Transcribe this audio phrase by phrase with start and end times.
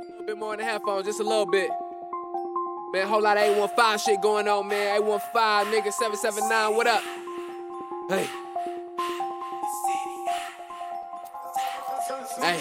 [0.00, 1.70] A bit more than the headphones, just a little bit.
[2.92, 4.96] Man, whole lot of 815 shit going on, man.
[4.96, 7.02] 815, nigga, 779, what up?
[8.08, 8.26] Hey.
[12.40, 12.60] Hey.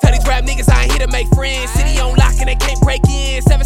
[0.00, 1.70] Tell these rap niggas I ain't here to make friends.
[1.70, 3.40] City on lock and they can't break in.
[3.42, 3.63] 779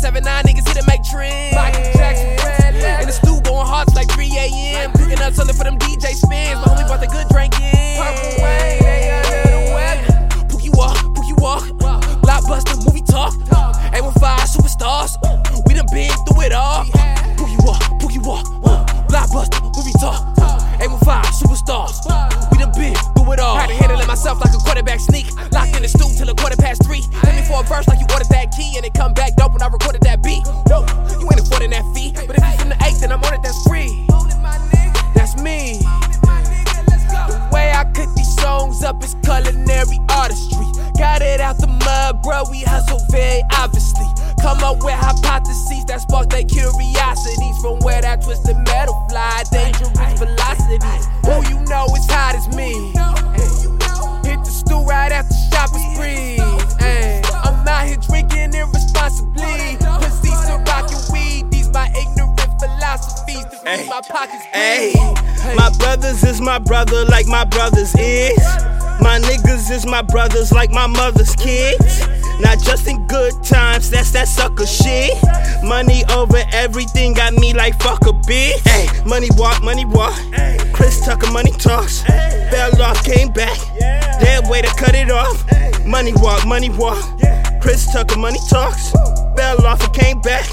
[42.44, 42.50] bro.
[42.50, 44.06] We hustle very obviously.
[44.41, 47.58] Come up with hypotheses that spark their curiosities.
[47.61, 51.06] From where that twisted metal fly, dangerous velocities.
[51.27, 52.92] Who you know is hot as me.
[54.28, 56.39] Hit the stool right after shopping spree.
[56.80, 59.77] Ay, I'm out here drinking irresponsibly.
[59.98, 61.50] Pussy still rocking weed.
[61.50, 63.45] These my ignorant philosophies.
[63.45, 64.92] To feed my pockets Hey,
[65.56, 68.39] my brothers is my brother like my brothers is.
[69.00, 72.17] My niggas is my brothers like my mother's kids.
[72.41, 75.12] Not just in good times, that's that sucker shit.
[75.62, 78.67] Money over everything got me like fuck a bitch.
[78.69, 80.14] Hey, money walk, money walk.
[80.72, 82.03] Chris Tucker, money talks.
[82.03, 83.58] Fell off, came back.
[84.20, 85.45] Dead way to cut it off.
[85.84, 87.03] Money walk, money walk.
[87.61, 88.92] Chris Tucker, money talks.
[89.39, 90.50] Fell off and came back.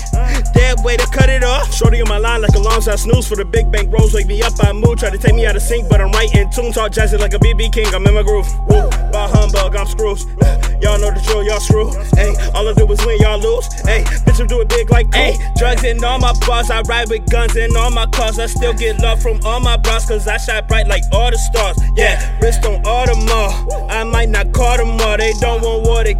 [0.53, 1.73] Dead way to cut it off.
[1.73, 4.13] Shorty on my line like a long side snooze for the big bank rolls.
[4.13, 4.99] Wake me up, I move.
[4.99, 6.71] Try to take me out of sync, but I'm right in tune.
[6.71, 7.87] Talk jazzy like a BB King.
[7.95, 8.47] I'm in my groove.
[8.69, 10.21] Woo, by humbug, I'm Scrooge.
[10.85, 11.89] Y'all know the drill, y'all screw.
[12.13, 13.65] Hey, all I do is win, y'all lose.
[13.87, 16.69] Hey, bitch, I'm doing big like Hey, drugs in all my bars.
[16.69, 18.37] I ride with guns in all my cars.
[18.37, 21.37] I still get love from all my bros, cause I shine bright like all the
[21.37, 21.77] stars.
[21.95, 23.89] Yeah, wrist on all the more.
[23.89, 25.17] I might not call them all.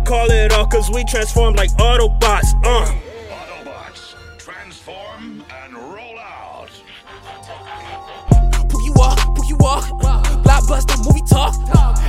[0.05, 2.53] Call it all, cause we transform like Autobots.
[2.63, 2.85] Uh.
[3.31, 6.69] Autobots, transform and roll out.
[8.69, 9.83] Pookie walk, Pookie walk.
[10.43, 11.55] Blockbuster movie talk.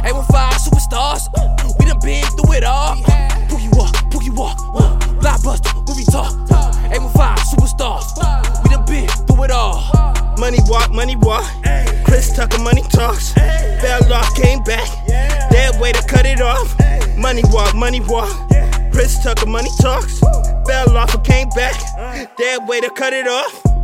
[0.04, 1.78] 815 superstars.
[1.78, 2.96] We done been through it all.
[3.48, 4.58] Pookie walk, Pookie walk.
[5.20, 6.32] Blockbuster movie talk.
[6.92, 8.62] 815 superstars.
[8.62, 9.90] We done been through it all.
[10.38, 11.46] Money walk, money walk.
[12.04, 13.32] Chris Tucker, money talks.
[13.32, 14.86] Fell off, came back.
[15.08, 16.76] Dead way to cut it off.
[17.16, 18.30] Money walk, money walk.
[18.92, 20.20] Chris Tucker, money talks.
[20.66, 21.74] Fell off and came back.
[22.36, 23.75] Dead way to cut it off.